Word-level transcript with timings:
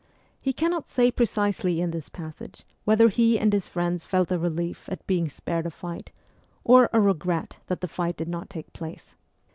He 0.41 0.51
cannot 0.51 0.89
say 0.89 1.11
precisely 1.11 1.79
in 1.79 1.91
this 1.91 2.09
passage 2.09 2.63
whether 2.85 3.09
he 3.09 3.37
and 3.37 3.53
his 3.53 3.67
friends 3.67 4.03
felt 4.03 4.31
a 4.31 4.39
relief 4.39 4.89
at 4.89 5.05
being 5.05 5.29
spared 5.29 5.67
a 5.67 5.69
fight, 5.69 6.09
or 6.63 6.89
a 6.91 6.99
regret 6.99 7.59
that 7.67 7.81
the 7.81 7.87
fight 7.87 8.17
did 8.17 8.27
not 8.27 8.49
take 8.49 8.73
place. 8.73 9.13